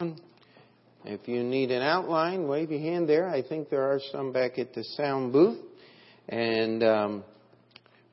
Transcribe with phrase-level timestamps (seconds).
[0.00, 3.28] If you need an outline, wave your hand there.
[3.28, 5.60] I think there are some back at the sound booth.
[6.28, 7.24] And um,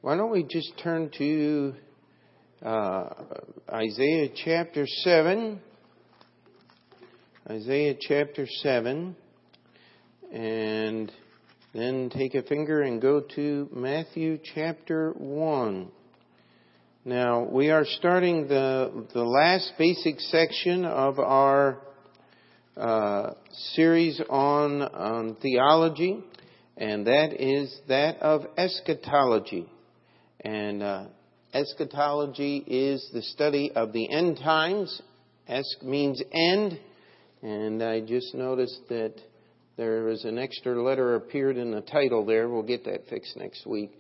[0.02, 1.74] why don't we just turn to
[2.64, 3.10] uh,
[3.68, 5.60] Isaiah chapter 7.
[7.50, 9.16] Isaiah chapter 7.
[10.32, 11.12] And
[11.74, 15.92] then take a finger and go to Matthew chapter 1.
[17.04, 21.80] Now, we are starting the, the last basic section of our
[22.78, 23.32] uh,
[23.74, 26.24] series on, on theology,
[26.78, 29.68] and that is that of eschatology.
[30.42, 31.06] And uh,
[31.56, 35.02] eschatology is the study of the end times.
[35.48, 36.80] Esch means end,
[37.42, 39.16] and I just noticed that
[39.76, 42.48] there was an extra letter appeared in the title there.
[42.48, 43.92] We'll get that fixed next week.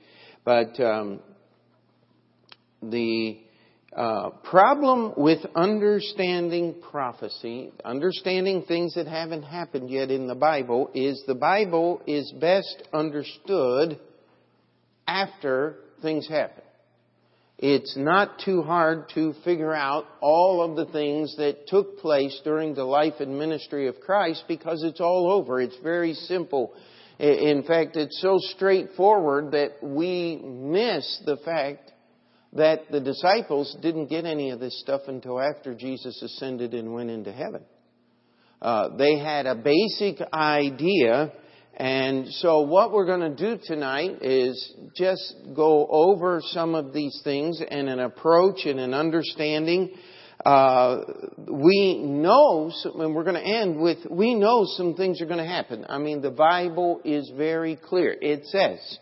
[0.45, 1.19] But um,
[2.81, 3.39] the
[3.95, 11.21] uh, problem with understanding prophecy, understanding things that haven't happened yet in the Bible, is
[11.27, 13.99] the Bible is best understood
[15.07, 16.63] after things happen.
[17.57, 22.73] It's not too hard to figure out all of the things that took place during
[22.73, 25.61] the life and ministry of Christ because it's all over.
[25.61, 26.73] It's very simple.
[27.19, 31.91] In fact, it's so straightforward that we miss the fact
[32.53, 37.09] that the disciples didn't get any of this stuff until after Jesus ascended and went
[37.09, 37.63] into heaven.
[38.61, 41.31] Uh, they had a basic idea,
[41.75, 47.19] and so what we're going to do tonight is just go over some of these
[47.23, 49.91] things and an approach and an understanding.
[50.45, 51.01] Uh,
[51.49, 55.45] we know, and we're going to end with, we know some things are going to
[55.45, 55.85] happen.
[55.87, 58.15] I mean, the Bible is very clear.
[58.19, 58.99] It says,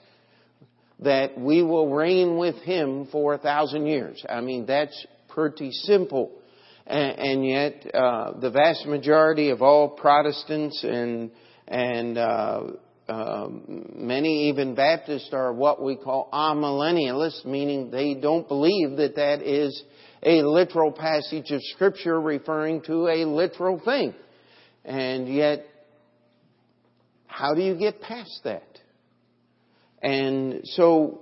[1.02, 4.24] that we will reign with him for a thousand years.
[4.30, 6.32] I mean, that's pretty simple.
[6.86, 11.32] And, and yet, uh, the vast majority of all Protestants and
[11.68, 12.62] and uh,
[13.08, 13.48] uh,
[13.96, 19.84] many even Baptists are what we call amillennialists, meaning they don't believe that that is
[20.24, 24.14] a literal passage of Scripture referring to a literal thing.
[24.84, 25.66] And yet,
[27.28, 28.69] how do you get past that?
[30.02, 31.22] And so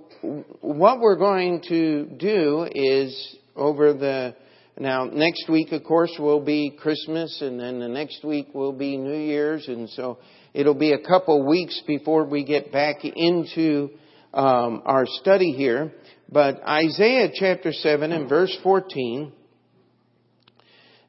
[0.60, 4.34] what we're going to do is over the
[4.78, 8.96] now next week of course will be Christmas and then the next week will be
[8.96, 10.18] New Year's and so
[10.54, 13.90] it'll be a couple weeks before we get back into
[14.32, 15.92] um, our study here.
[16.30, 19.32] But Isaiah chapter 7 and verse 14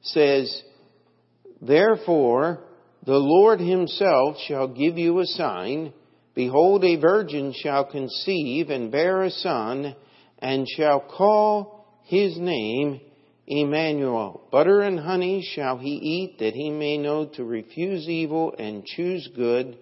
[0.01, 0.63] says,
[1.61, 2.63] Therefore
[3.05, 5.93] the Lord himself shall give you a sign
[6.39, 9.93] Behold, a virgin shall conceive and bear a son,
[10.37, 13.01] and shall call his name
[13.45, 14.47] Emmanuel.
[14.49, 19.27] Butter and honey shall he eat, that he may know to refuse evil and choose
[19.35, 19.79] good.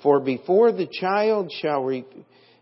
[0.00, 2.04] For before the child shall re-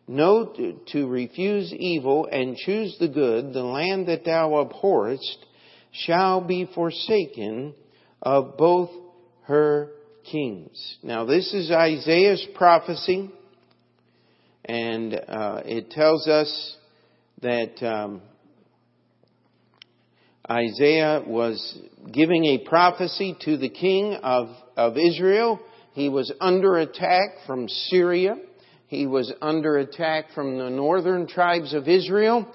[0.09, 0.55] know
[0.93, 5.45] to refuse evil and choose the good, the land that thou abhorrest
[5.93, 7.75] shall be forsaken
[8.23, 8.89] of both
[9.43, 9.91] her
[10.31, 10.97] kings.
[11.03, 13.31] Now this is Isaiah's prophecy,
[14.65, 16.77] and uh, it tells us
[17.43, 18.23] that um,
[20.51, 21.79] Isaiah was
[22.13, 25.61] giving a prophecy to the king of, of Israel.
[25.93, 28.37] He was under attack from Syria.
[28.89, 32.47] He was under attack from the northern tribes of Israel,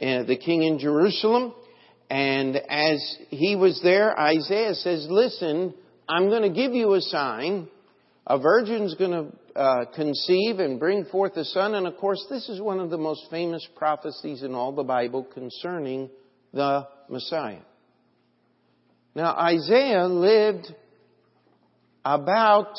[0.00, 1.54] uh, the king in Jerusalem.
[2.10, 5.74] And as he was there, Isaiah says, listen,
[6.08, 7.68] I'm going to give you a sign.
[8.26, 11.74] A virgin's going to uh, conceive and bring forth a son.
[11.74, 15.24] And of course, this is one of the most famous prophecies in all the Bible
[15.24, 16.08] concerning
[16.52, 17.60] the Messiah.
[19.14, 20.68] Now, Isaiah lived
[22.04, 22.74] about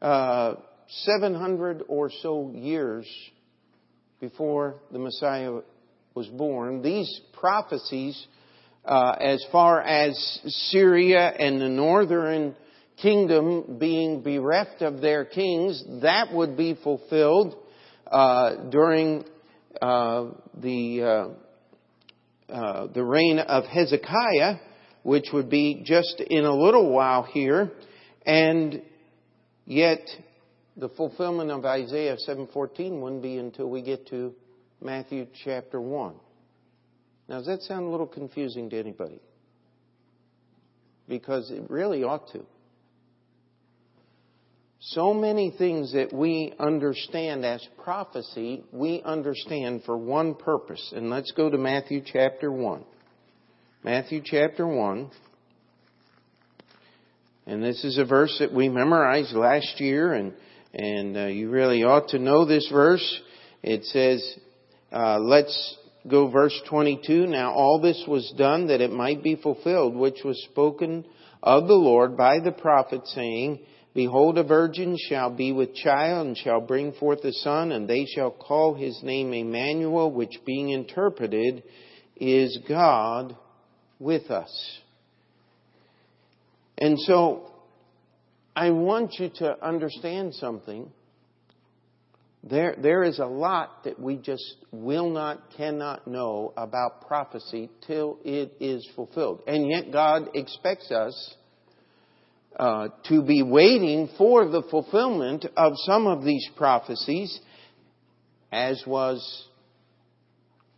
[0.00, 0.54] uh,
[0.88, 3.06] 700 or so years
[4.20, 5.60] before the Messiah
[6.14, 6.82] was born.
[6.82, 8.26] These prophecies
[8.84, 12.56] uh, as far as Syria and the northern
[13.00, 17.56] kingdom being bereft of their kings, that would be fulfilled
[18.10, 19.24] uh, during
[19.80, 20.26] uh,
[20.60, 24.56] the uh, uh, the reign of Hezekiah,
[25.02, 27.72] which would be just in a little while here,
[28.26, 28.82] and
[29.64, 30.00] yet
[30.76, 34.34] the fulfillment of Isaiah 7:14 wouldn't be until we get to
[34.80, 36.14] Matthew chapter 1.
[37.32, 39.18] Now, does that sound a little confusing to anybody?
[41.08, 42.42] Because it really ought to.
[44.80, 50.92] So many things that we understand as prophecy, we understand for one purpose.
[50.94, 52.84] And let's go to Matthew chapter 1.
[53.82, 55.10] Matthew chapter 1.
[57.46, 60.34] And this is a verse that we memorized last year, and
[60.74, 63.20] and uh, you really ought to know this verse.
[63.62, 64.38] It says,
[64.92, 65.78] uh, "Let's
[66.08, 67.26] go verse 22.
[67.26, 71.04] Now all this was done that it might be fulfilled, which was spoken
[71.42, 73.60] of the Lord by the prophet, saying."
[73.94, 78.06] Behold, a virgin shall be with child and shall bring forth a son, and they
[78.06, 81.62] shall call his name Emmanuel, which being interpreted
[82.16, 83.36] is God
[83.98, 84.80] with us.
[86.78, 87.50] And so,
[88.56, 90.90] I want you to understand something.
[92.44, 98.18] There, there is a lot that we just will not, cannot know about prophecy till
[98.24, 99.42] it is fulfilled.
[99.46, 101.34] And yet God expects us
[102.58, 107.38] uh, to be waiting for the fulfillment of some of these prophecies,
[108.50, 109.46] as was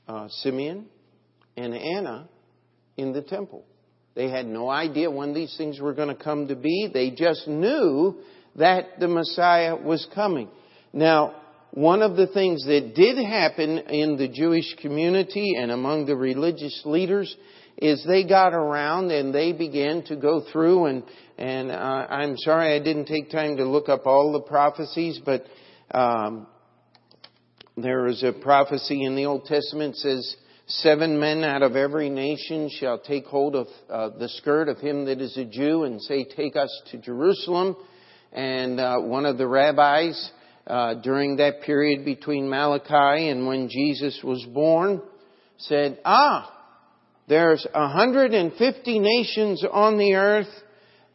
[0.07, 0.85] uh, Simeon
[1.57, 2.29] and Anna
[2.99, 3.65] in the temple.
[4.15, 6.91] They had no idea when these things were going to come to be.
[6.93, 8.19] They just knew
[8.57, 10.49] that the Messiah was coming.
[10.93, 11.41] Now,
[11.75, 16.83] one of the things that did happen in the Jewish community and among the religious
[16.85, 17.35] leaders
[17.77, 21.03] is they got around and they began to go through and
[21.37, 25.47] and uh, I'm sorry I didn't take time to look up all the prophecies, but
[25.91, 26.47] um,
[27.77, 30.37] there is a prophecy in the Old Testament says
[30.69, 35.07] seven men out of every nation shall take hold of uh, the skirt of him
[35.07, 37.75] that is a Jew and say, "Take us to Jerusalem."
[38.31, 40.31] And uh, one of the rabbis
[40.67, 45.03] uh, during that period between Malachi and when Jesus was born
[45.59, 46.51] said, "Ah."
[47.27, 50.63] There's 150 nations on the earth,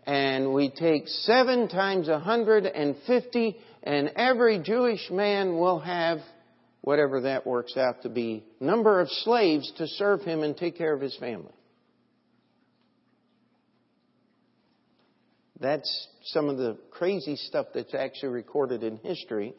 [0.08, 6.18] and we take seven times 150, and every Jewish man will have
[6.82, 10.96] whatever that works out to be number of slaves to serve him and take care
[10.96, 11.54] of his family.
[15.60, 19.54] That's some of the crazy stuff that's actually recorded in history.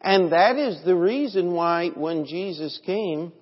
[0.00, 3.32] And that is the reason why when Jesus came,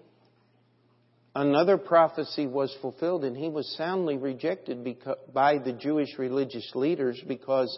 [1.35, 4.87] another prophecy was fulfilled, and he was soundly rejected
[5.33, 7.77] by the Jewish religious leaders because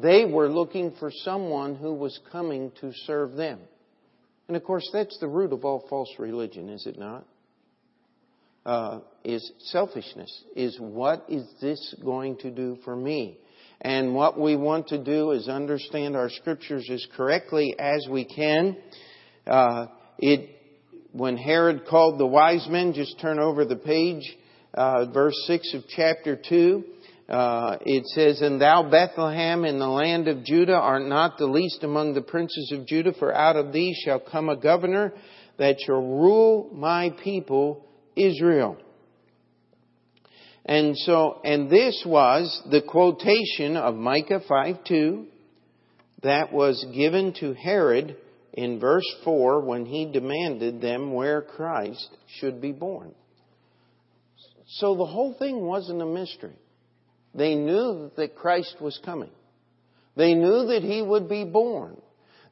[0.00, 3.58] they were looking for someone who was coming to serve them.
[4.46, 7.24] And of course, that's the root of all false religion, is it not?
[8.66, 10.44] Uh, is selfishness.
[10.54, 13.38] Is what is this going to do for me?
[13.80, 18.76] And what we want to do is understand our scriptures as correctly as we can.
[19.46, 19.86] Uh,
[20.18, 20.56] it
[21.12, 24.36] when Herod called the wise men, just turn over the page,
[24.74, 26.84] uh, verse 6 of chapter 2.
[27.28, 31.82] Uh, it says, And thou, Bethlehem, in the land of Judah, art not the least
[31.82, 35.12] among the princes of Judah, for out of thee shall come a governor
[35.58, 37.86] that shall rule my people,
[38.16, 38.76] Israel.
[40.64, 45.26] And so, and this was the quotation of Micah 5 2
[46.22, 48.16] that was given to Herod
[48.52, 52.08] in verse 4 when he demanded them where Christ
[52.38, 53.14] should be born.
[54.66, 56.56] So the whole thing wasn't a mystery.
[57.34, 59.30] They knew that Christ was coming.
[60.16, 61.96] They knew that he would be born.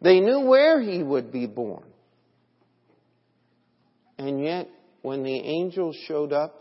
[0.00, 1.84] They knew where he would be born.
[4.16, 4.68] And yet,
[5.02, 6.54] when the angels showed up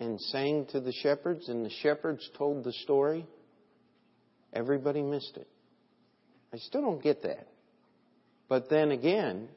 [0.00, 3.26] and sang to the shepherds, and the shepherds told the story,
[4.52, 5.46] everybody missed it.
[6.52, 7.46] I still don't get that.
[8.48, 9.48] But then again,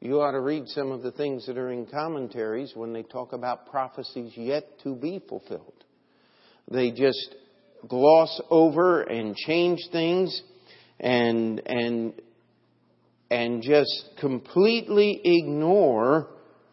[0.00, 3.32] you ought to read some of the things that are in commentaries when they talk
[3.32, 5.84] about prophecies yet to be fulfilled.
[6.68, 7.34] They just
[7.88, 10.42] gloss over and change things
[10.98, 12.14] and and
[13.30, 16.28] and just completely ignore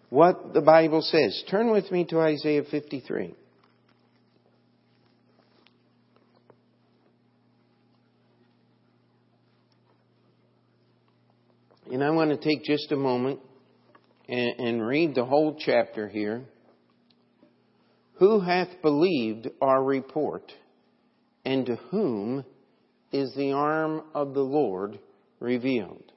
[0.09, 1.43] what the Bible says.
[1.49, 3.35] Turn with me to Isaiah 53.
[11.91, 13.39] And I want to take just a moment
[14.27, 16.43] and, and read the whole chapter here.
[18.19, 20.51] Who hath believed our report,
[21.45, 22.43] and to whom
[23.11, 24.99] is the arm of the Lord
[25.39, 26.11] revealed?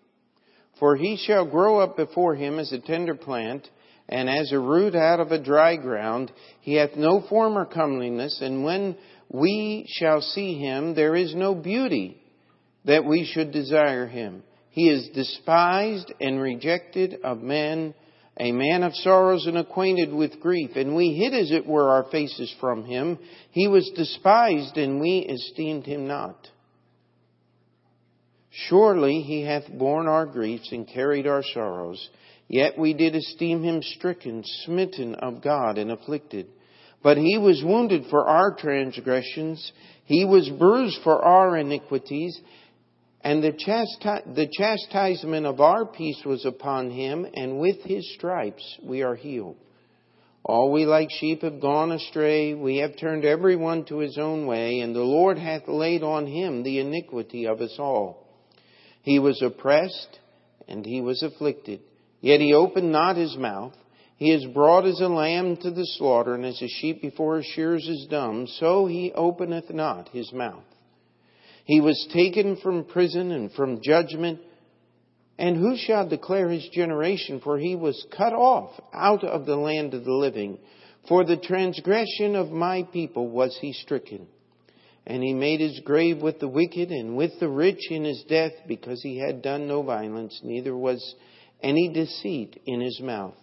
[0.78, 3.68] For he shall grow up before him as a tender plant,
[4.08, 6.30] and as a root out of a dry ground.
[6.60, 8.96] He hath no former comeliness, and when
[9.28, 12.20] we shall see him, there is no beauty
[12.84, 14.42] that we should desire him.
[14.70, 17.94] He is despised and rejected of men,
[18.38, 20.70] a man of sorrows and acquainted with grief.
[20.76, 23.18] And we hid as it were our faces from him.
[23.50, 26.48] He was despised and we esteemed him not.
[28.68, 32.08] Surely he hath borne our griefs and carried our sorrows.
[32.52, 36.48] Yet we did esteem him stricken, smitten of God, and afflicted.
[37.02, 39.72] But he was wounded for our transgressions,
[40.04, 42.38] he was bruised for our iniquities,
[43.22, 48.78] and the, chasti- the chastisement of our peace was upon him, and with his stripes
[48.84, 49.56] we are healed.
[50.44, 54.44] All we like sheep have gone astray, we have turned every one to his own
[54.46, 58.26] way, and the Lord hath laid on him the iniquity of us all.
[59.00, 60.18] He was oppressed,
[60.68, 61.80] and he was afflicted,
[62.22, 63.74] yet he opened not his mouth.
[64.16, 67.46] He is brought as a lamb to the slaughter, and as a sheep before his
[67.46, 70.64] shears is dumb, so he openeth not his mouth.
[71.64, 74.40] He was taken from prison and from judgment.
[75.38, 77.40] And who shall declare his generation?
[77.42, 80.58] For he was cut off out of the land of the living.
[81.08, 84.26] For the transgression of my people was he stricken.
[85.04, 88.52] And he made his grave with the wicked and with the rich in his death,
[88.68, 91.16] because he had done no violence, neither was
[91.62, 93.34] any deceit in his mouth.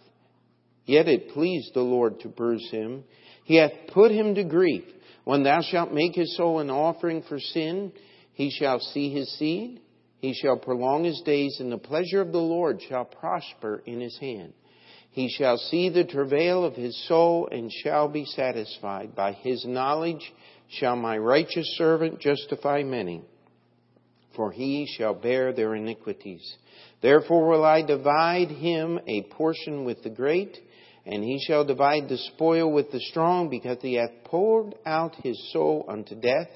[0.85, 3.03] Yet it pleased the Lord to bruise him.
[3.43, 4.83] He hath put him to grief.
[5.23, 7.91] When thou shalt make his soul an offering for sin,
[8.33, 9.81] he shall see his seed.
[10.19, 14.17] He shall prolong his days, and the pleasure of the Lord shall prosper in his
[14.19, 14.53] hand.
[15.11, 19.15] He shall see the travail of his soul and shall be satisfied.
[19.15, 20.33] By his knowledge
[20.69, 23.21] shall my righteous servant justify many,
[24.35, 26.55] for he shall bear their iniquities.
[27.01, 30.57] Therefore will I divide him a portion with the great,
[31.05, 35.51] and he shall divide the spoil with the strong, because he hath poured out his
[35.51, 36.49] soul unto death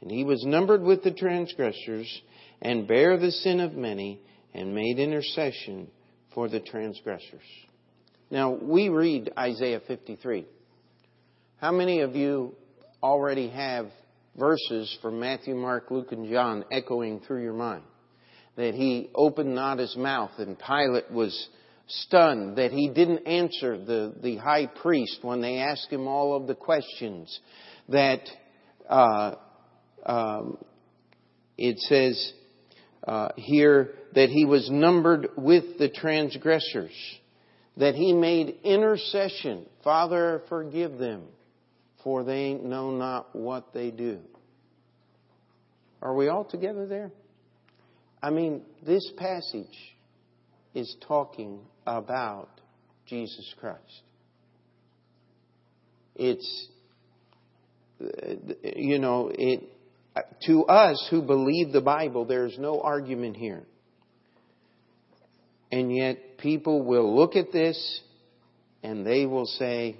[0.00, 2.22] and he was numbered with the transgressors,
[2.62, 4.20] and bare the sin of many,
[4.54, 5.88] and made intercession
[6.34, 7.44] for the transgressors.
[8.30, 10.46] Now, we read Isaiah 53.
[11.60, 12.54] How many of you
[13.02, 13.90] already have
[14.38, 17.82] verses from Matthew, Mark, Luke, and John echoing through your mind?
[18.60, 21.48] That he opened not his mouth, and Pilate was
[21.86, 26.46] stunned that he didn't answer the, the high priest when they asked him all of
[26.46, 27.40] the questions.
[27.88, 28.20] That
[28.86, 29.36] uh,
[30.04, 30.58] um,
[31.56, 32.34] it says
[33.08, 36.92] uh, here that he was numbered with the transgressors,
[37.78, 39.64] that he made intercession.
[39.82, 41.22] Father, forgive them,
[42.04, 44.18] for they know not what they do.
[46.02, 47.10] Are we all together there?
[48.22, 49.94] I mean, this passage
[50.74, 52.48] is talking about
[53.06, 54.02] Jesus Christ.
[56.14, 56.68] It's,
[58.62, 59.62] you know, it,
[60.46, 63.62] to us who believe the Bible, there's no argument here.
[65.72, 68.00] And yet people will look at this
[68.82, 69.96] and they will say,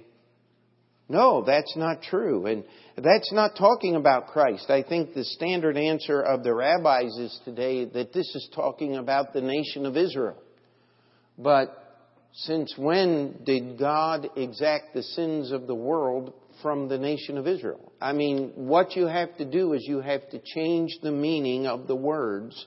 [1.11, 2.45] no, that's not true.
[2.47, 2.63] And
[2.97, 4.69] that's not talking about Christ.
[4.69, 9.33] I think the standard answer of the rabbis is today that this is talking about
[9.33, 10.37] the nation of Israel.
[11.37, 11.77] But
[12.33, 17.91] since when did God exact the sins of the world from the nation of Israel.
[17.99, 21.87] I mean, what you have to do is you have to change the meaning of
[21.87, 22.65] the words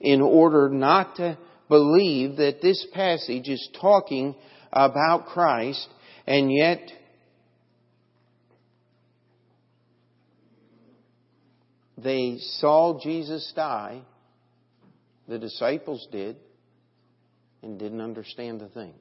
[0.00, 1.38] in order not to
[1.68, 4.34] believe that this passage is talking
[4.72, 5.88] about Christ
[6.26, 6.80] and yet
[11.96, 14.02] they saw Jesus die,
[15.28, 16.36] the disciples did,
[17.62, 18.94] and didn't understand the thing.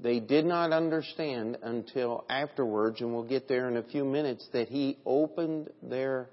[0.00, 4.68] They did not understand until afterwards, and we'll get there in a few minutes, that
[4.68, 6.28] He opened their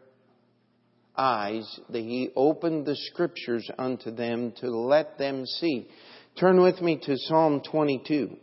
[1.18, 5.88] eyes, that He opened the Scriptures unto them to let them see.
[6.40, 8.38] Turn with me to Psalm 22.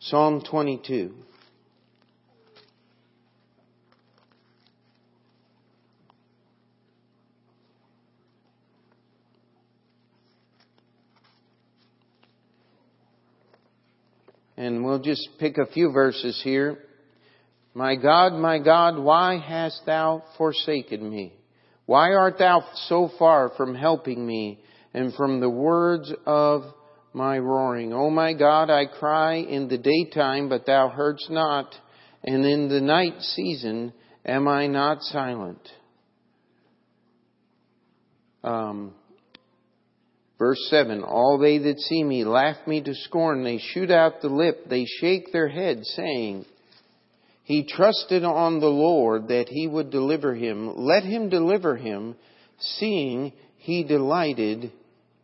[0.00, 1.14] Psalm 22.
[14.62, 16.78] And we'll just pick a few verses here.
[17.74, 21.32] My God, my God, why hast thou forsaken me?
[21.84, 24.60] Why art thou so far from helping me
[24.94, 26.62] and from the words of
[27.12, 27.92] my roaring?
[27.92, 31.74] O my God, I cry in the daytime, but thou heardst not,
[32.22, 33.92] and in the night season
[34.24, 35.68] am I not silent.
[38.44, 38.94] Um,
[40.42, 43.44] Verse 7 All they that see me laugh me to scorn.
[43.44, 44.68] They shoot out the lip.
[44.68, 46.46] They shake their head, saying,
[47.44, 50.76] He trusted on the Lord that he would deliver him.
[50.78, 52.16] Let him deliver him,
[52.58, 54.72] seeing he delighted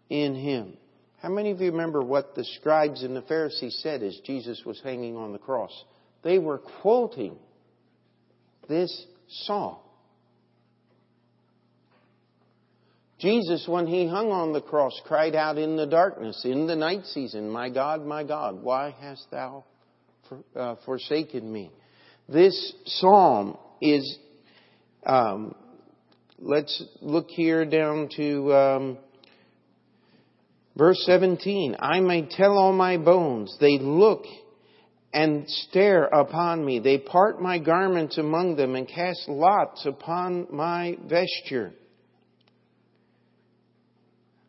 [0.09, 0.75] in him.
[1.21, 4.81] How many of you remember what the scribes and the Pharisees said as Jesus was
[4.85, 5.73] hanging on the cross?
[6.23, 7.37] They were quoting
[8.69, 9.79] this psalm.
[13.19, 17.05] Jesus, when he hung on the cross, cried out in the darkness, in the night
[17.07, 19.65] season, My God, my God, why hast thou
[20.29, 21.73] for, uh, forsaken me?
[22.29, 24.19] This psalm is,
[25.05, 25.55] um,
[26.39, 28.99] let's look here down to um,
[30.77, 31.77] verse 17.
[31.81, 34.23] I may tell all my bones, they look
[35.13, 36.79] and stare upon me.
[36.79, 41.73] They part my garments among them and cast lots upon my vesture.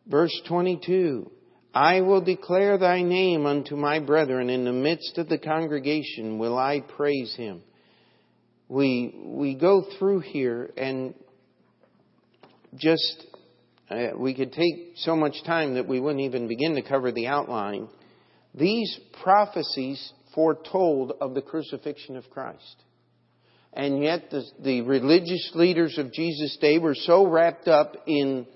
[0.06, 1.30] Verse 22.
[1.72, 4.50] I will declare thy name unto my brethren.
[4.50, 7.62] In the midst of the congregation will I praise him.
[8.68, 11.14] We, we go through here and
[12.76, 13.26] just,
[13.90, 17.28] uh, we could take so much time that we wouldn't even begin to cover the
[17.28, 17.88] outline.
[18.54, 22.76] These prophecies foretold of the crucifixion of Christ.
[23.72, 28.46] And yet the, the religious leaders of Jesus' day were so wrapped up in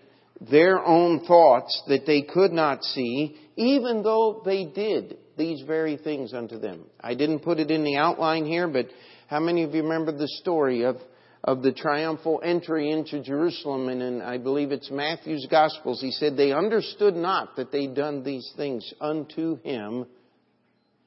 [0.40, 6.32] their own thoughts that they could not see, even though they did these very things
[6.32, 6.84] unto them.
[7.00, 8.86] I didn't put it in the outline here, but
[9.28, 10.96] how many of you remember the story of,
[11.42, 13.88] of the triumphal entry into Jerusalem?
[13.88, 16.00] And in, I believe it's Matthew's Gospels.
[16.00, 20.06] He said, They understood not that they'd done these things unto him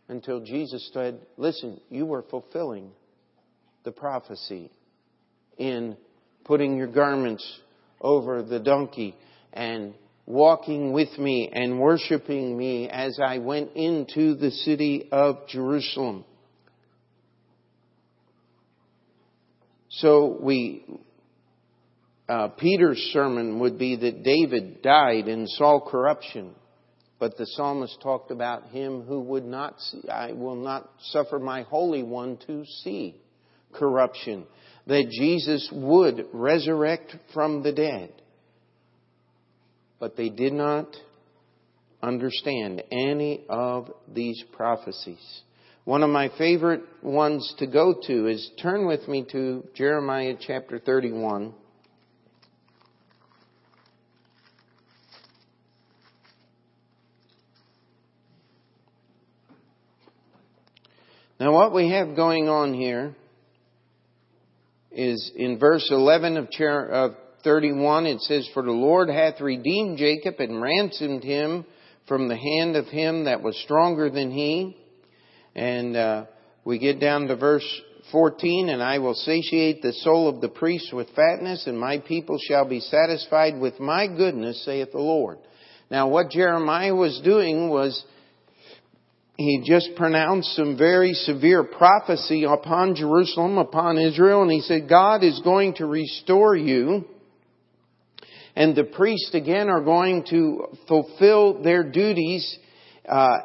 [0.07, 2.91] until Jesus said, Listen, you were fulfilling
[3.84, 4.72] the prophecy
[5.57, 5.98] in
[6.43, 7.62] putting your garments
[8.01, 9.16] over the donkey
[9.54, 9.94] and
[10.25, 16.25] walking with me and worshiping me as I went into the city of Jerusalem.
[19.89, 20.86] So we,
[22.30, 26.51] uh, Peter's sermon would be that David died and saw corruption.
[27.20, 31.63] But the psalmist talked about him who would not see, I will not suffer my
[31.63, 33.16] Holy One to see
[33.74, 34.46] corruption.
[34.88, 38.12] That Jesus would resurrect from the dead
[40.00, 40.96] but they did not
[42.01, 45.41] understand any of these prophecies.
[45.86, 50.79] One of my favorite ones to go to is turn with me to Jeremiah chapter
[50.79, 51.53] 31.
[61.40, 63.16] Now, what we have going on here
[64.91, 66.47] is in verse 11 of
[67.43, 71.65] 31, it says, For the Lord hath redeemed Jacob and ransomed him
[72.07, 74.77] from the hand of him that was stronger than he.
[75.55, 76.25] And uh,
[76.63, 77.65] we get down to verse
[78.11, 82.37] 14, and I will satiate the soul of the priest with fatness, and my people
[82.47, 85.39] shall be satisfied with my goodness, saith the Lord.
[85.89, 88.03] Now, what Jeremiah was doing was
[89.37, 95.23] he just pronounced some very severe prophecy upon Jerusalem, upon Israel, and he said, God
[95.23, 97.05] is going to restore you
[98.57, 102.57] and the priests again are going to fulfill their duties
[103.07, 103.37] uh,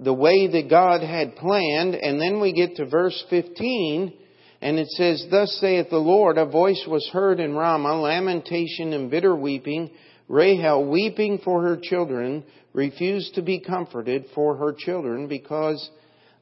[0.00, 1.94] the way that God had planned.
[1.94, 4.12] And then we get to verse 15,
[4.60, 9.08] and it says, Thus saith the Lord, a voice was heard in Ramah, lamentation and
[9.08, 9.90] bitter weeping,
[10.28, 15.90] Rahel weeping for her children, refused to be comforted for her children because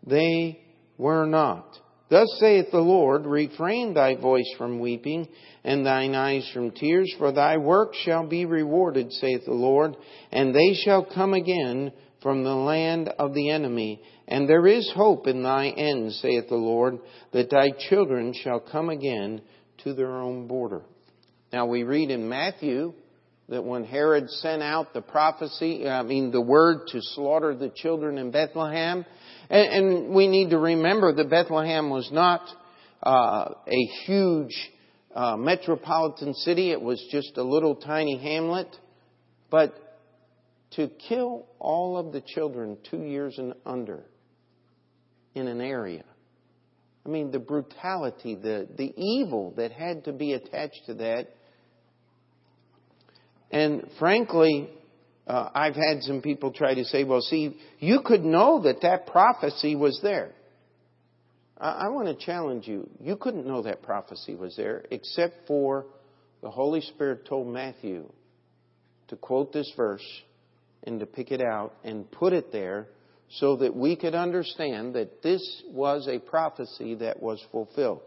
[0.06, 0.60] they
[0.98, 1.78] were not.
[2.08, 5.28] Thus saith the Lord, refrain thy voice from weeping
[5.64, 9.96] and thine eyes from tears, for thy work shall be rewarded, saith the Lord,
[10.30, 14.00] and they shall come again from the land of the enemy.
[14.28, 16.98] And there is hope in thy end, saith the Lord,
[17.32, 19.42] that thy children shall come again
[19.84, 20.82] to their own border.
[21.52, 22.94] Now we read in Matthew
[23.48, 28.18] that when Herod sent out the prophecy, I mean the word to slaughter the children
[28.18, 29.04] in Bethlehem,
[29.48, 32.42] and, and we need to remember that Bethlehem was not
[33.02, 34.54] uh, a huge
[35.14, 36.72] uh, metropolitan city.
[36.72, 38.68] It was just a little tiny hamlet.
[39.50, 39.74] But
[40.72, 44.04] to kill all of the children two years and under
[45.34, 46.04] in an area.
[47.04, 51.28] I mean, the brutality, the, the evil that had to be attached to that.
[53.50, 54.70] And frankly,
[55.26, 59.06] uh, I've had some people try to say, well, see, you could know that that
[59.06, 60.32] prophecy was there.
[61.58, 62.88] I, I want to challenge you.
[63.00, 65.86] You couldn't know that prophecy was there except for
[66.42, 68.10] the Holy Spirit told Matthew
[69.08, 70.04] to quote this verse
[70.84, 72.86] and to pick it out and put it there
[73.28, 78.02] so that we could understand that this was a prophecy that was fulfilled.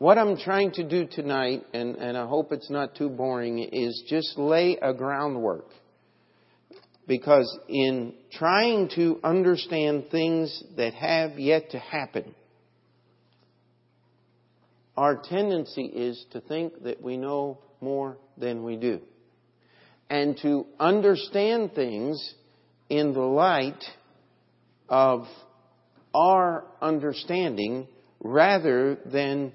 [0.00, 4.02] What I'm trying to do tonight, and, and I hope it's not too boring, is
[4.08, 5.66] just lay a groundwork
[7.06, 12.34] because in trying to understand things that have yet to happen,
[14.96, 19.00] our tendency is to think that we know more than we do.
[20.08, 22.34] and to understand things
[22.88, 23.84] in the light
[24.88, 25.26] of
[26.14, 27.86] our understanding
[28.18, 29.52] rather than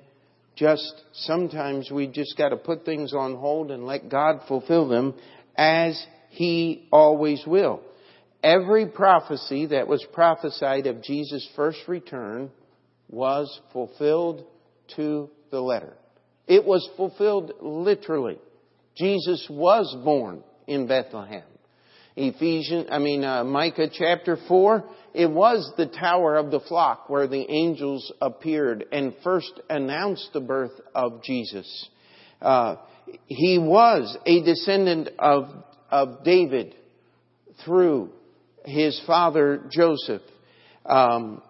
[0.56, 5.14] just sometimes we just got to put things on hold and let God fulfill them
[5.58, 7.82] as He always will.
[8.44, 12.52] Every prophecy that was prophesied of Jesus' first return
[13.10, 14.46] was fulfilled
[14.96, 15.94] to the letter.
[16.48, 18.38] It was fulfilled literally.
[18.96, 21.44] Jesus was born in Bethlehem.
[22.16, 27.28] Ephesians, I mean, uh, Micah chapter 4, it was the tower of the flock where
[27.28, 31.90] the angels appeared and first announced the birth of Jesus.
[32.42, 32.78] Uh,
[33.28, 35.50] he was a descendant of,
[35.92, 36.76] of David
[37.64, 38.12] through
[38.66, 40.22] his father Joseph.
[40.86, 41.42] Um,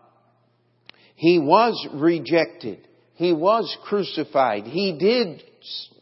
[1.15, 2.87] he was rejected.
[3.13, 4.65] He was crucified.
[4.65, 5.43] He did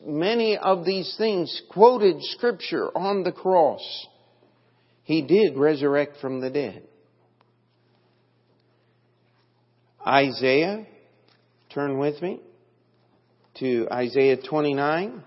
[0.05, 3.81] many of these things, quoted scripture on the cross.
[5.03, 6.83] He did resurrect from the dead.
[10.05, 10.85] Isaiah,
[11.73, 12.39] turn with me
[13.59, 15.23] to Isaiah 29.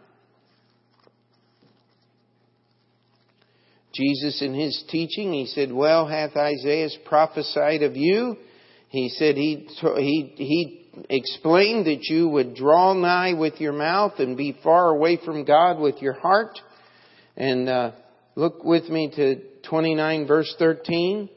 [3.95, 8.37] Jesus in his teaching, he said, Well hath Isaiah prophesied of you.
[8.89, 14.37] He said he, he, he explained that you would draw nigh with your mouth and
[14.37, 16.59] be far away from God with your heart.
[17.37, 17.93] And uh,
[18.35, 21.29] look with me to 29 verse 13.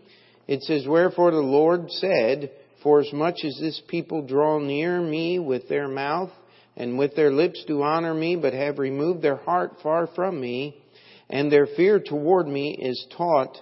[0.48, 5.88] It says, Wherefore the Lord said, For as this people draw near me with their
[5.88, 6.32] mouth,
[6.76, 10.82] and with their lips do honor me, but have removed their heart far from me,
[11.30, 13.58] and their fear toward me is taught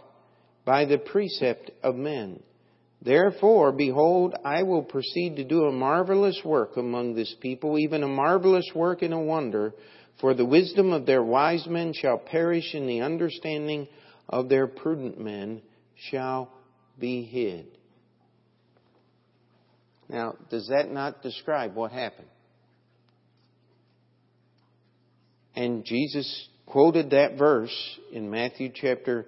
[0.63, 2.41] by the precept of men.
[3.01, 8.07] Therefore, behold, I will proceed to do a marvelous work among this people, even a
[8.07, 9.73] marvelous work and a wonder,
[10.19, 13.87] for the wisdom of their wise men shall perish, and the understanding
[14.29, 15.61] of their prudent men
[16.09, 16.51] shall
[16.99, 17.67] be hid.
[20.09, 22.27] Now, does that not describe what happened?
[25.55, 27.75] And Jesus quoted that verse
[28.11, 29.25] in Matthew chapter,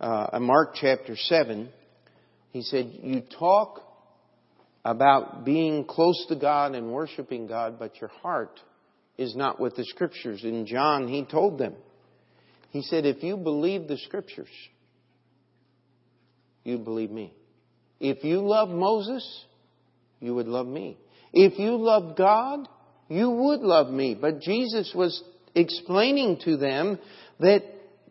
[0.00, 1.68] uh, Mark chapter 7
[2.50, 3.82] he said, You talk
[4.84, 8.60] about being close to God and worshiping God, but your heart
[9.16, 10.44] is not with the Scriptures.
[10.44, 11.74] In John, he told them,
[12.70, 14.48] He said, If you believe the Scriptures,
[16.64, 17.32] you believe me.
[18.00, 19.44] If you love Moses,
[20.20, 20.98] you would love me.
[21.32, 22.68] If you love God,
[23.08, 24.16] you would love me.
[24.20, 25.22] But Jesus was
[25.54, 26.98] explaining to them
[27.40, 27.62] that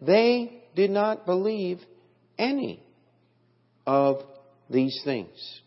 [0.02, 1.80] they did not believe
[2.38, 2.84] any
[3.86, 4.22] of
[4.70, 5.62] these things.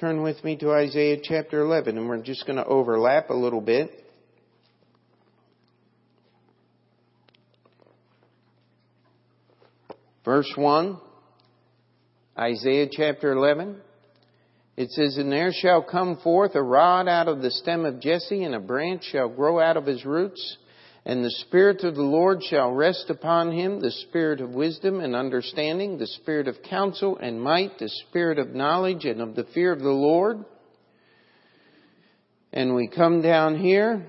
[0.00, 3.60] Turn with me to Isaiah chapter 11, and we're just going to overlap a little
[3.60, 4.01] bit.
[10.24, 10.98] Verse 1,
[12.38, 13.76] Isaiah chapter 11.
[14.76, 18.44] It says, And there shall come forth a rod out of the stem of Jesse,
[18.44, 20.58] and a branch shall grow out of his roots.
[21.04, 25.16] And the Spirit of the Lord shall rest upon him, the Spirit of wisdom and
[25.16, 29.72] understanding, the Spirit of counsel and might, the Spirit of knowledge and of the fear
[29.72, 30.44] of the Lord.
[32.52, 34.06] And we come down here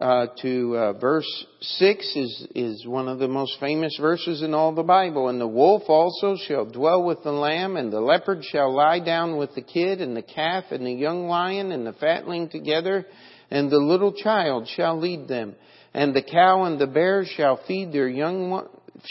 [0.00, 4.74] uh, to uh, verse 6 is, is one of the most famous verses in all
[4.74, 5.28] the Bible.
[5.28, 9.36] And the wolf also shall dwell with the lamb, and the leopard shall lie down
[9.36, 13.06] with the kid, and the calf and the young lion and the fatling together,
[13.50, 15.54] and the little child shall lead them
[15.94, 18.66] and the cow and the bear shall feed their young one,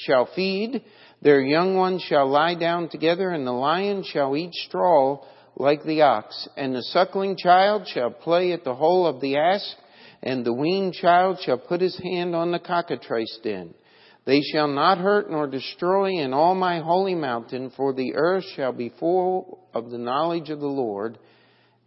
[0.06, 0.84] shall feed,
[1.21, 5.19] their young ones shall lie down together, and the lion shall eat straw
[5.58, 9.75] like the ox, and the suckling child shall play at the hole of the asp,
[10.21, 13.73] and the weaned child shall put his hand on the cockatrice den.
[14.25, 18.73] They shall not hurt nor destroy in all my holy mountain, for the earth shall
[18.73, 21.17] be full of the knowledge of the Lord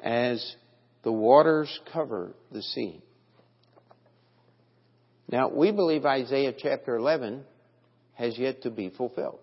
[0.00, 0.56] as
[1.04, 3.02] the waters cover the sea.
[5.28, 7.44] Now, we believe Isaiah chapter 11
[8.14, 9.40] has yet to be fulfilled.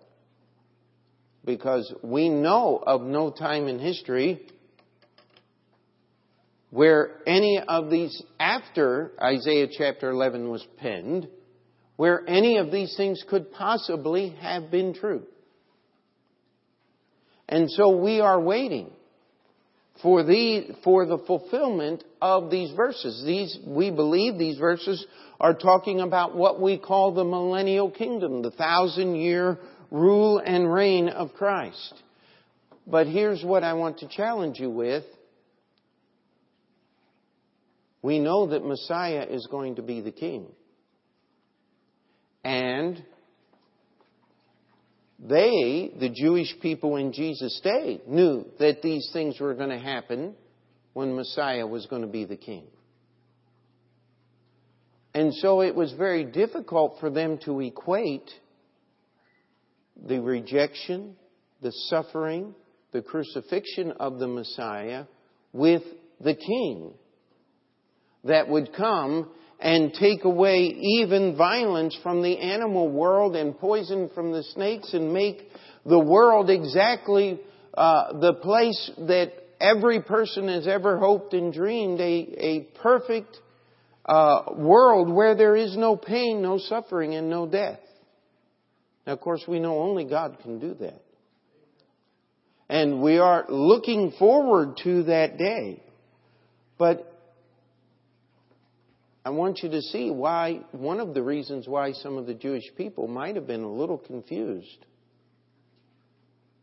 [1.44, 4.46] Because we know of no time in history
[6.70, 11.28] where any of these, after Isaiah chapter 11 was penned,
[11.96, 15.22] where any of these things could possibly have been true.
[17.48, 18.90] And so we are waiting
[20.00, 23.22] for the, for the fulfillment of these verses.
[23.26, 25.04] These, we believe these verses
[25.40, 29.58] are talking about what we call the millennial kingdom, the thousand year
[29.90, 31.94] rule and reign of Christ.
[32.86, 35.04] But here's what I want to challenge you with.
[38.02, 40.46] We know that Messiah is going to be the king.
[42.42, 43.04] And
[45.18, 50.34] they, the Jewish people in Jesus' day, knew that these things were going to happen
[50.94, 52.64] when Messiah was going to be the king.
[55.12, 58.30] And so it was very difficult for them to equate
[60.06, 61.16] the rejection,
[61.60, 62.54] the suffering,
[62.92, 65.04] the crucifixion of the Messiah
[65.52, 65.82] with
[66.20, 66.94] the king
[68.24, 74.32] that would come and take away even violence from the animal world and poison from
[74.32, 75.48] the snakes and make
[75.84, 77.38] the world exactly
[77.74, 82.04] uh, the place that every person has ever hoped and dreamed a,
[82.38, 83.36] a perfect
[84.06, 87.80] uh, world where there is no pain, no suffering, and no death.
[89.06, 91.02] Now, of course, we know only God can do that.
[92.68, 95.82] And we are looking forward to that day.
[96.78, 97.09] But
[99.24, 102.64] I want you to see why, one of the reasons why some of the Jewish
[102.76, 104.86] people might have been a little confused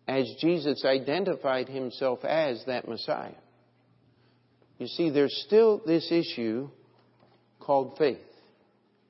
[0.07, 3.35] as Jesus identified himself as that Messiah.
[4.79, 6.69] You see, there's still this issue
[7.59, 8.17] called faith.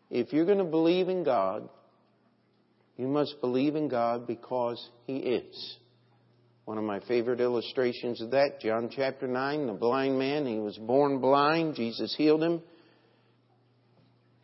[0.09, 1.69] If you're going to believe in God,
[2.97, 5.77] you must believe in God because He is.
[6.65, 10.77] One of my favorite illustrations of that, John chapter 9, the blind man, he was
[10.77, 12.61] born blind, Jesus healed him.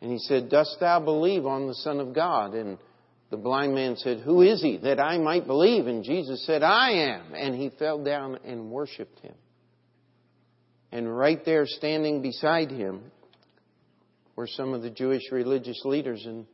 [0.04, 2.52] And he said, Dost thou believe on the Son of God?
[2.52, 2.76] And
[3.30, 5.86] the blind man said, Who is he that I might believe?
[5.86, 7.34] And Jesus said, I am.
[7.34, 9.32] And he fell down and worshiped him.
[10.92, 13.00] And right there, standing beside him,
[14.36, 16.22] were some of the Jewish religious leaders.
[16.26, 16.44] And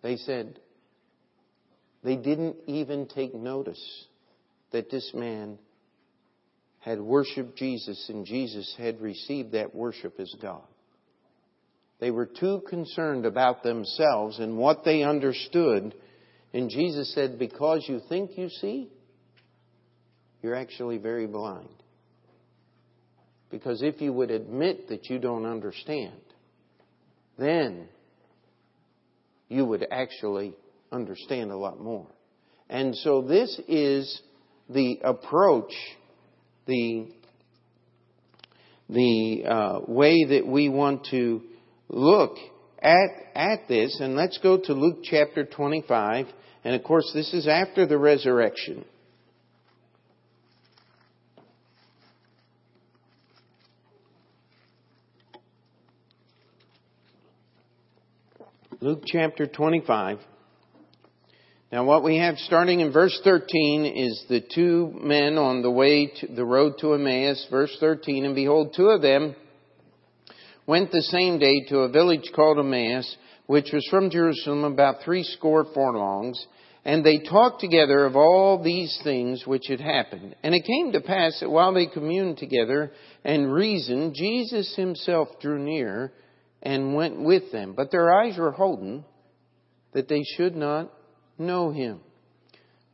[0.00, 0.60] they said,
[2.04, 3.84] they didn't even take notice
[4.70, 5.58] that this man
[6.80, 10.62] had worshiped Jesus and Jesus had received that worship as God.
[12.00, 15.94] They were too concerned about themselves and what they understood.
[16.54, 18.88] And Jesus said, Because you think you see,
[20.42, 21.68] you're actually very blind.
[23.50, 26.20] Because if you would admit that you don't understand,
[27.38, 27.88] then
[29.48, 30.54] you would actually
[30.90, 32.06] understand a lot more.
[32.70, 34.22] And so this is
[34.70, 35.72] the approach
[36.66, 37.08] the
[38.88, 41.42] the uh, way that we want to
[41.88, 42.36] look
[42.82, 43.98] at at this.
[44.00, 46.26] And let's go to Luke chapter 25.
[46.64, 48.84] And of course, this is after the resurrection.
[58.82, 60.18] Luke chapter 25.
[61.72, 66.06] Now what we have starting in verse 13 is the two men on the way
[66.20, 69.36] to the road to Emmaus, verse 13, and behold, two of them
[70.66, 75.22] went the same day to a village called Emmaus, which was from Jerusalem about three
[75.22, 76.44] score furlongs,
[76.84, 80.34] and they talked together of all these things which had happened.
[80.42, 82.90] And it came to pass that while they communed together
[83.24, 86.10] and reasoned, Jesus himself drew near
[86.64, 87.74] and went with them.
[87.76, 89.04] But their eyes were holden
[89.92, 90.90] that they should not
[91.40, 92.00] know him.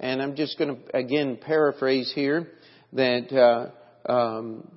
[0.00, 2.48] And I'm just going to again paraphrase here
[2.92, 4.70] that uh, um,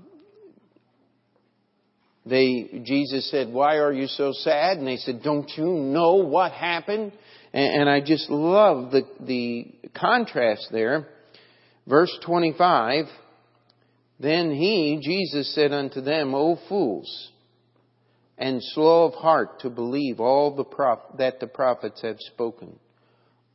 [2.26, 6.52] they Jesus said, "Why are you so sad?" And they said, "Don't you know what
[6.52, 7.12] happened?"
[7.54, 11.08] And, and I just love the the contrast there.
[11.88, 13.06] Verse 25.
[14.20, 17.32] Then he, Jesus, said unto them, O fools,
[18.38, 22.78] and slow of heart to believe all the prof- that the prophets have spoken.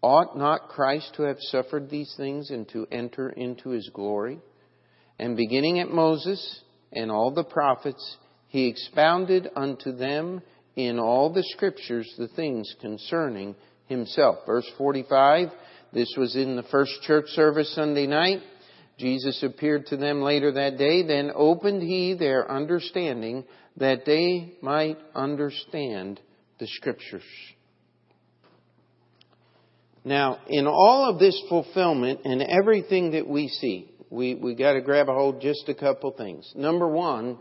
[0.05, 4.38] Ought not Christ to have suffered these things and to enter into his glory?
[5.19, 6.61] And beginning at Moses
[6.93, 10.43] and all the prophets, he expounded unto them
[10.77, 14.40] in all the scriptures the things concerning himself.
[14.45, 15.49] Verse 45,
[15.95, 18.40] this was in the first church service Sunday night.
[18.99, 21.03] Jesus appeared to them later that day.
[21.07, 23.43] Then opened he their understanding
[23.79, 26.21] that they might understand
[26.61, 27.23] the scriptures.
[30.05, 34.83] Now, in all of this fulfillment and everything that we see, we, we got to
[34.83, 36.53] grab a hold just a couple things.
[36.55, 37.38] Number one,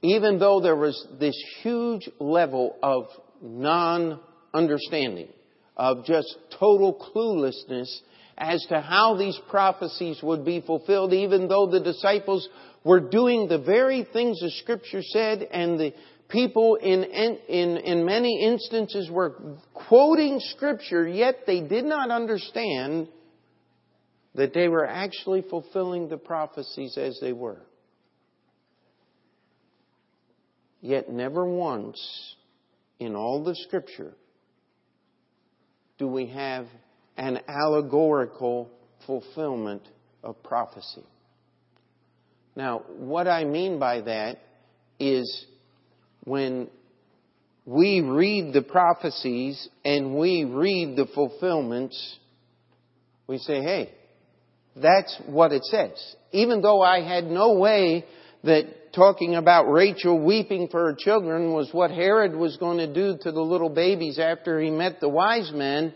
[0.00, 3.06] even though there was this huge level of
[3.42, 5.28] non-understanding,
[5.76, 7.92] of just total cluelessness
[8.38, 12.48] as to how these prophecies would be fulfilled, even though the disciples
[12.84, 15.92] were doing the very things the scripture said and the
[16.34, 19.36] people in, in, in many instances were
[19.72, 23.06] quoting scripture, yet they did not understand
[24.34, 27.62] that they were actually fulfilling the prophecies as they were.
[30.80, 32.34] Yet never once
[32.98, 34.12] in all the scripture
[35.98, 36.66] do we have
[37.16, 38.68] an allegorical
[39.06, 39.82] fulfillment
[40.24, 41.04] of prophecy.
[42.56, 44.38] Now, what I mean by that
[44.98, 45.46] is
[46.24, 46.68] when
[47.66, 52.18] we read the prophecies and we read the fulfillments,
[53.26, 53.92] we say, hey,
[54.76, 56.16] that's what it says.
[56.32, 58.04] Even though I had no way
[58.42, 63.16] that talking about Rachel weeping for her children was what Herod was going to do
[63.22, 65.94] to the little babies after he met the wise men,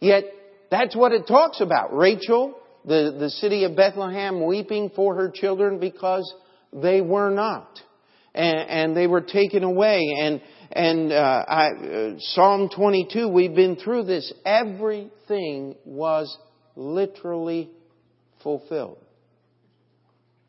[0.00, 0.24] yet
[0.70, 1.96] that's what it talks about.
[1.96, 6.32] Rachel, the, the city of Bethlehem, weeping for her children because
[6.72, 7.80] they were not.
[8.36, 10.02] And, and they were taken away.
[10.20, 14.32] And, and uh, I, uh, Psalm 22, we've been through this.
[14.44, 16.36] Everything was
[16.76, 17.70] literally
[18.42, 18.98] fulfilled.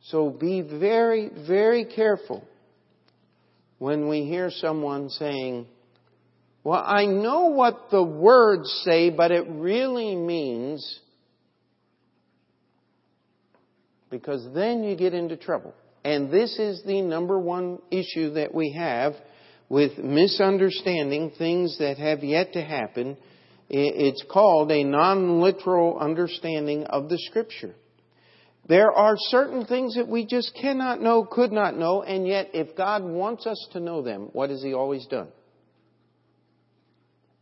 [0.02, 2.43] So be very, very careful
[3.78, 5.67] when we hear someone saying,
[6.63, 11.00] well, I know what the words say, but it really means,
[14.10, 15.73] because then you get into trouble.
[16.03, 19.13] And this is the number one issue that we have
[19.69, 23.17] with misunderstanding things that have yet to happen.
[23.69, 27.75] It's called a non-literal understanding of the scripture.
[28.69, 32.75] There are certain things that we just cannot know, could not know, and yet if
[32.75, 35.29] God wants us to know them, what has He always done?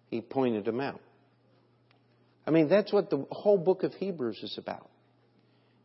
[0.10, 1.02] He pointed them out.
[2.48, 4.89] I mean, that's what the whole book of Hebrews is about.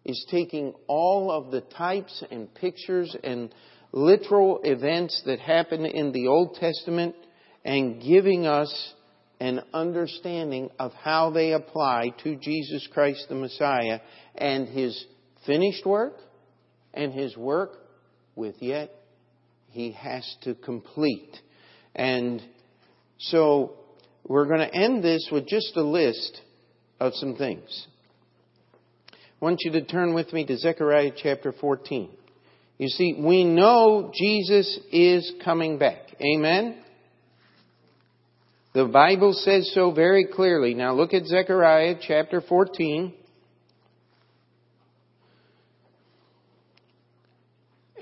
[0.05, 3.55] Is taking all of the types and pictures and
[3.93, 7.15] literal events that happen in the Old Testament
[7.65, 8.95] and giving us
[9.41, 14.01] an understanding of how they apply to Jesus Christ the Messiah
[14.35, 15.05] and His
[15.47, 16.15] finished work
[16.95, 17.79] and his work
[18.35, 18.91] with yet
[19.71, 21.37] he has to complete.
[21.95, 22.43] And
[23.19, 23.75] so
[24.27, 26.41] we're going to end this with just a list
[26.99, 27.87] of some things.
[29.41, 32.11] I want you to turn with me to Zechariah chapter 14.
[32.77, 36.15] You see, we know Jesus is coming back.
[36.21, 36.83] Amen?
[38.75, 40.75] The Bible says so very clearly.
[40.75, 43.15] Now look at Zechariah chapter 14.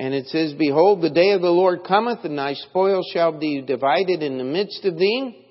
[0.00, 3.62] And it says, Behold, the day of the Lord cometh, and thy spoil shall be
[3.62, 5.44] divided in the midst of thee.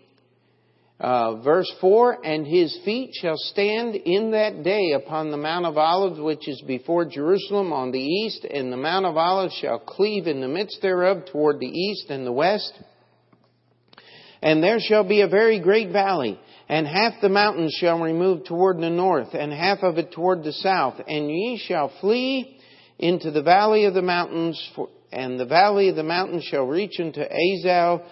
[0.99, 5.77] Uh, verse 4 And his feet shall stand in that day upon the Mount of
[5.77, 10.25] Olives, which is before Jerusalem on the east, and the Mount of Olives shall cleave
[10.25, 12.73] in the midst thereof toward the east and the west.
[14.41, 18.77] And there shall be a very great valley, and half the mountains shall remove toward
[18.77, 22.59] the north, and half of it toward the south, and ye shall flee
[22.97, 26.99] into the valley of the mountains, for, and the valley of the mountains shall reach
[26.99, 28.03] unto Azal.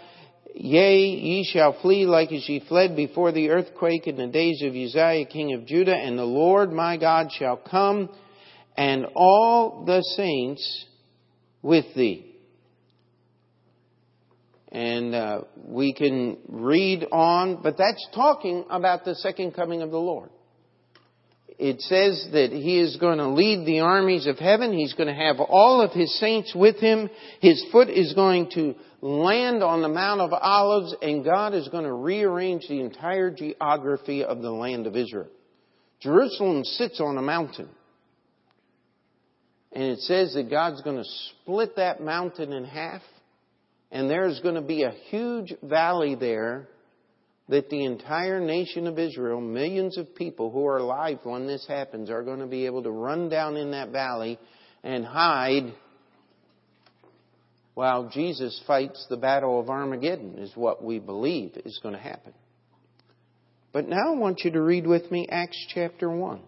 [0.58, 4.74] Yea, ye shall flee like as ye fled before the earthquake in the days of
[4.74, 8.10] Uzziah king of Judah, and the Lord my God shall come,
[8.78, 10.86] and all the saints
[11.62, 12.38] with thee.
[14.72, 19.98] And uh, we can read on, but that's talking about the second coming of the
[19.98, 20.30] Lord
[21.58, 24.74] it says that he is going to lead the armies of heaven.
[24.74, 27.10] He's going to have all of his saints with him.
[27.40, 31.84] His foot is going to land on the Mount of Olives, and God is going
[31.84, 35.28] to rearrange the entire geography of the land of Israel.
[36.02, 37.70] Jerusalem sits on a mountain.
[39.72, 43.04] And it says that God's going to split that mountain in half,
[43.92, 46.68] and there's going to be a huge valley there
[47.48, 52.10] that the entire nation of Israel, millions of people who are alive when this happens,
[52.10, 54.40] are going to be able to run down in that valley
[54.84, 55.76] and hide
[57.76, 62.34] while Jesus fights the battle of Armageddon, is what we believe is going to happen.
[63.74, 66.40] But now I want you to read with me Acts chapter 1.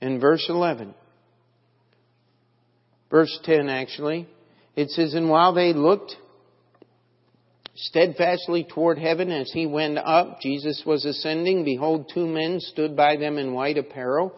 [0.00, 0.94] In verse 11.
[3.10, 4.28] Verse 10, actually.
[4.74, 6.16] It says, And while they looked
[7.76, 13.16] steadfastly toward heaven as he went up, Jesus was ascending, behold, two men stood by
[13.16, 14.32] them in white apparel,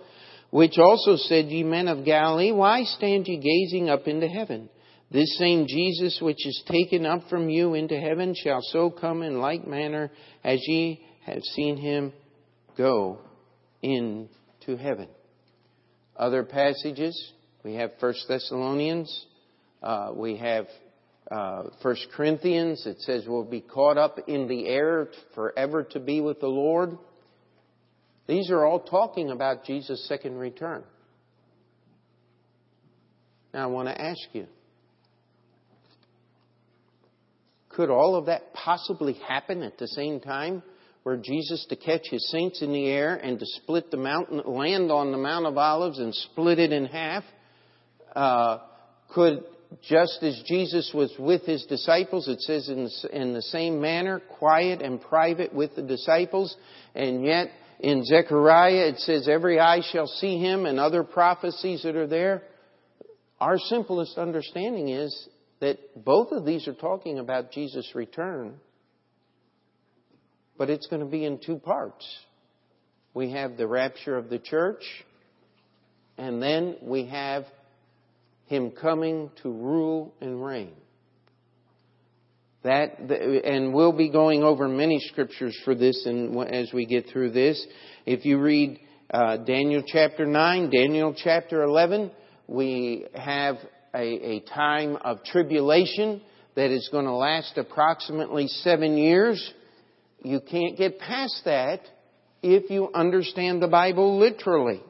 [0.53, 4.68] which also said, Ye men of Galilee, why stand ye gazing up into heaven?
[5.11, 9.40] This same Jesus which is taken up from you into heaven shall so come in
[9.40, 10.11] like manner
[10.44, 12.12] as ye have seen him
[12.76, 13.18] go
[13.82, 15.09] into heaven.
[16.16, 17.32] Other passages,
[17.64, 19.26] we have 1 Thessalonians
[19.82, 20.66] uh, we have
[21.30, 22.86] uh, 1 Corinthians.
[22.86, 26.98] It says we'll be caught up in the air forever to be with the Lord.
[28.26, 30.84] These are all talking about Jesus' second return.
[33.52, 34.46] Now I want to ask you,
[37.68, 40.62] could all of that possibly happen at the same time?
[41.02, 44.92] Where Jesus to catch his saints in the air and to split the mountain, land
[44.92, 47.24] on the Mount of Olives and split it in half?
[48.14, 48.58] Uh,
[49.12, 49.42] could
[49.82, 54.82] just as Jesus was with his disciples, it says in, in the same manner, quiet
[54.82, 56.54] and private with the disciples,
[56.94, 57.50] and yet
[57.80, 62.42] in Zechariah it says every eye shall see him and other prophecies that are there.
[63.40, 65.28] Our simplest understanding is
[65.60, 68.54] that both of these are talking about Jesus' return,
[70.56, 72.06] but it's going to be in two parts.
[73.14, 74.82] We have the rapture of the church,
[76.16, 77.44] and then we have
[78.46, 80.72] him coming to rule and reign.
[82.64, 87.32] That, and we'll be going over many scriptures for this and as we get through
[87.32, 87.64] this.
[88.06, 88.78] If you read
[89.12, 92.12] uh, Daniel chapter 9, Daniel chapter 11,
[92.46, 93.56] we have
[93.94, 96.22] a, a time of tribulation
[96.54, 99.52] that is going to last approximately seven years.
[100.22, 101.80] You can't get past that
[102.42, 104.82] if you understand the Bible literally.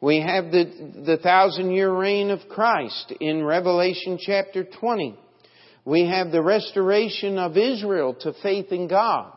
[0.00, 5.18] We have the, the thousand year reign of Christ in Revelation chapter 20.
[5.84, 9.32] We have the restoration of Israel to faith in God.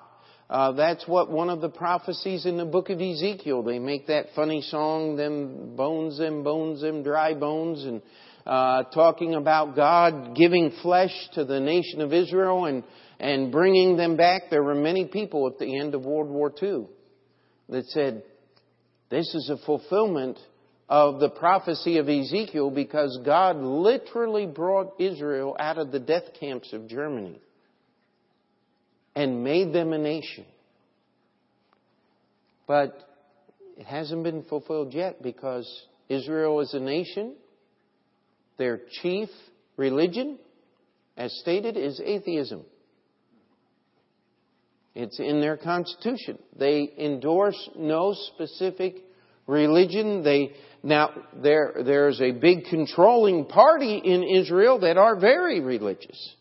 [0.47, 3.63] Uh, that's what one of the prophecies in the book of Ezekiel.
[3.63, 8.01] They make that funny song, them bones, them bones, them dry bones, and
[8.45, 12.83] uh, talking about God giving flesh to the nation of Israel and
[13.19, 14.43] and bringing them back.
[14.51, 16.85] There were many people at the end of World War II
[17.69, 18.21] that said,
[19.09, 20.37] "This is a fulfillment
[20.87, 26.73] of the prophecy of Ezekiel because God literally brought Israel out of the death camps
[26.73, 27.39] of Germany."
[29.15, 30.45] and made them a nation.
[32.67, 32.97] But
[33.77, 35.67] it hasn't been fulfilled yet because
[36.09, 37.35] Israel is a nation.
[38.57, 39.29] Their chief
[39.77, 40.37] religion,
[41.15, 42.63] as stated, is atheism.
[44.93, 46.39] It's in their constitution.
[46.57, 48.95] They endorse no specific
[49.47, 50.23] religion.
[50.23, 50.51] They
[50.83, 56.35] now there there's a big controlling party in Israel that are very religious,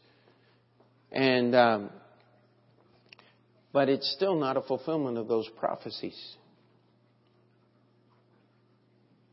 [1.11, 1.91] and um,
[3.73, 6.19] but it's still not a fulfillment of those prophecies.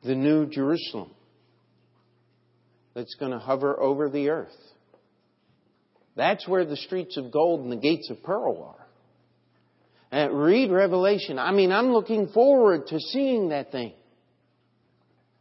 [0.04, 1.12] The new Jerusalem
[2.94, 4.50] that's going to hover over the earth.
[6.16, 8.81] That's where the streets of gold and the gates of pearl are.
[10.12, 11.40] And read Revelation.
[11.40, 13.94] I mean, I'm looking forward to seeing that thing.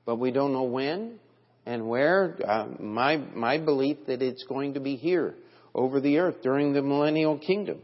[0.06, 1.18] But we don't know when
[1.66, 2.36] and where.
[2.46, 5.34] Uh, my, my belief that it's going to be here
[5.74, 7.80] over the earth during the millennial kingdom.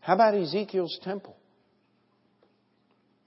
[0.00, 1.36] How about Ezekiel's temple?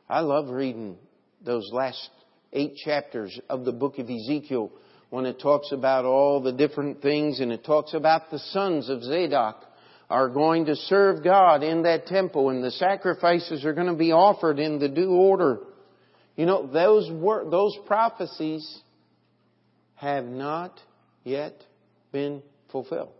[0.09, 0.97] I love reading
[1.43, 2.09] those last
[2.51, 4.71] eight chapters of the book of Ezekiel
[5.09, 9.03] when it talks about all the different things and it talks about the sons of
[9.03, 9.63] Zadok
[10.09, 14.11] are going to serve God in that temple and the sacrifices are going to be
[14.11, 15.59] offered in the due order.
[16.35, 18.81] You know, those were, those prophecies
[19.95, 20.79] have not
[21.23, 21.53] yet
[22.11, 22.41] been
[22.71, 23.13] fulfilled.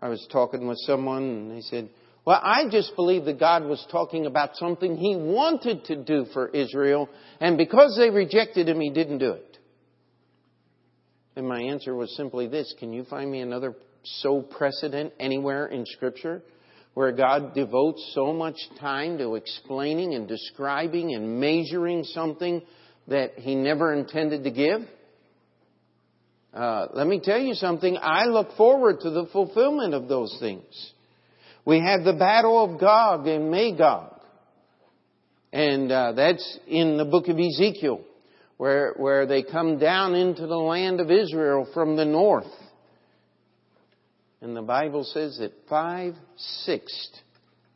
[0.00, 1.90] I was talking with someone and they said,
[2.28, 6.48] well, I just believe that God was talking about something He wanted to do for
[6.48, 7.08] Israel,
[7.40, 9.58] and because they rejected Him, He didn't do it.
[11.36, 13.74] And my answer was simply this Can you find me another
[14.20, 16.42] so precedent anywhere in Scripture
[16.94, 22.60] where God devotes so much time to explaining and describing and measuring something
[23.06, 24.80] that He never intended to give?
[26.52, 27.96] Uh, let me tell you something.
[28.00, 30.92] I look forward to the fulfillment of those things.
[31.64, 34.14] We have the battle of Gog and Magog.
[35.52, 38.00] And uh, that's in the book of Ezekiel,
[38.56, 42.50] where, where they come down into the land of Israel from the north.
[44.40, 47.20] And the Bible says that five sixths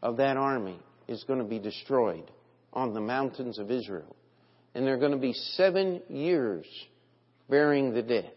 [0.02, 2.30] of that army is going to be destroyed
[2.72, 4.16] on the mountains of Israel.
[4.74, 6.66] And they're going to be seven years
[7.50, 8.32] burying the dead.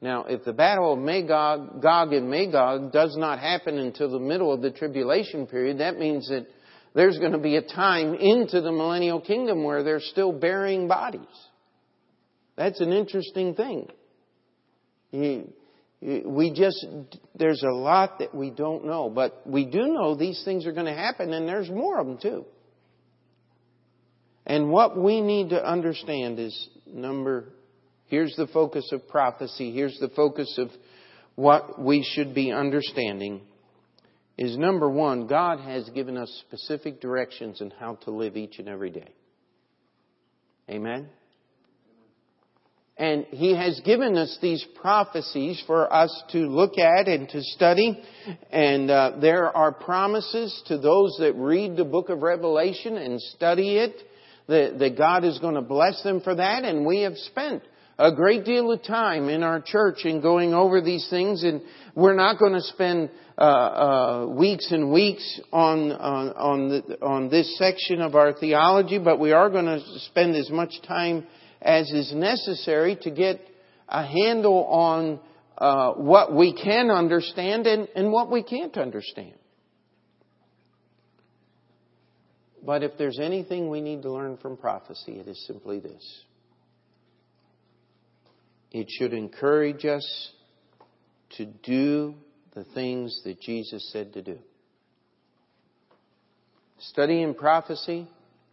[0.00, 4.52] Now, if the battle of Magog, Gog and Magog does not happen until the middle
[4.52, 6.46] of the tribulation period, that means that
[6.94, 11.20] there's going to be a time into the millennial kingdom where they're still burying bodies.
[12.56, 13.88] That's an interesting thing.
[16.04, 16.84] We just,
[17.34, 20.86] there's a lot that we don't know, but we do know these things are going
[20.86, 22.44] to happen and there's more of them too.
[24.44, 27.54] And what we need to understand is number
[28.06, 29.72] Here's the focus of prophecy.
[29.72, 30.70] Here's the focus of
[31.34, 33.40] what we should be understanding
[34.36, 38.68] is number one, God has given us specific directions on how to live each and
[38.68, 39.12] every day.
[40.68, 41.08] Amen?
[43.04, 48.02] And He has given us these prophecies for us to look at and to study.
[48.50, 53.76] And uh, there are promises to those that read the book of Revelation and study
[53.76, 53.94] it
[54.48, 56.64] that, that God is going to bless them for that.
[56.64, 57.62] And we have spent
[57.98, 61.44] a great deal of time in our church in going over these things.
[61.44, 61.60] And
[61.94, 67.28] we're not going to spend uh, uh, weeks and weeks on on on, the, on
[67.28, 71.26] this section of our theology, but we are going to spend as much time
[71.64, 73.40] as is necessary to get
[73.88, 75.18] a handle on
[75.56, 79.34] uh, what we can understand and, and what we can't understand.
[82.64, 86.22] But if there's anything we need to learn from prophecy, it is simply this.
[88.70, 90.32] It should encourage us
[91.36, 92.14] to do
[92.54, 94.38] the things that Jesus said to do.
[96.78, 98.08] Studying prophecy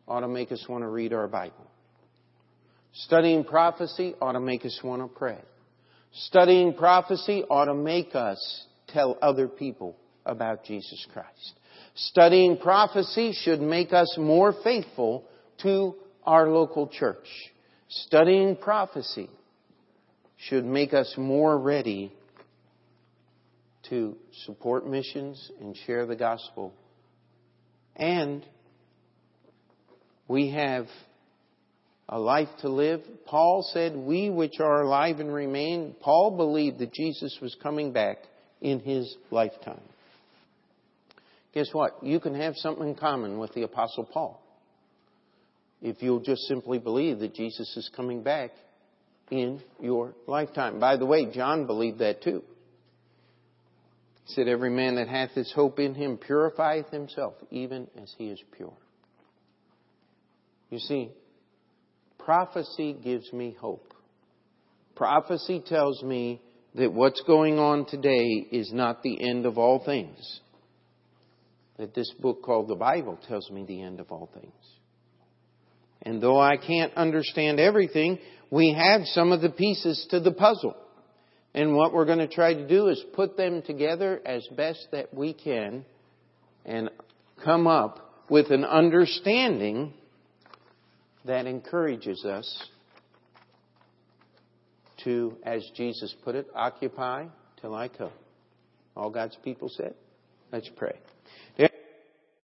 [0.07, 1.70] ought to make us want to read our Bible.
[2.93, 5.39] Studying prophecy ought to make us want to pray.
[6.13, 11.53] Studying prophecy ought to make us tell other people about Jesus Christ.
[11.95, 15.25] Studying prophecy should make us more faithful
[15.63, 17.27] to our local church.
[17.87, 19.29] Studying prophecy
[20.37, 22.11] should make us more ready
[23.89, 26.73] to support missions and share the gospel.
[27.95, 28.45] And
[30.27, 30.87] we have
[32.11, 33.01] a life to live.
[33.25, 38.17] Paul said, We which are alive and remain, Paul believed that Jesus was coming back
[38.59, 39.81] in his lifetime.
[41.53, 42.03] Guess what?
[42.03, 44.41] You can have something in common with the Apostle Paul.
[45.81, 48.51] If you'll just simply believe that Jesus is coming back
[49.31, 50.79] in your lifetime.
[50.79, 52.43] By the way, John believed that too.
[54.25, 58.27] He said, Every man that hath his hope in him purifieth himself, even as he
[58.27, 58.73] is pure.
[60.69, 61.11] You see,
[62.25, 63.93] prophecy gives me hope.
[64.95, 66.41] Prophecy tells me
[66.75, 70.39] that what's going on today is not the end of all things.
[71.77, 74.53] That this book called the Bible tells me the end of all things.
[76.03, 78.19] And though I can't understand everything,
[78.49, 80.75] we have some of the pieces to the puzzle.
[81.53, 85.13] And what we're going to try to do is put them together as best that
[85.13, 85.85] we can
[86.65, 86.89] and
[87.43, 89.93] come up with an understanding
[91.25, 92.67] that encourages us
[95.03, 97.25] to, as Jesus put it, occupy
[97.59, 98.11] till I come.
[98.95, 99.93] All God's people said.
[100.51, 100.95] Let's pray.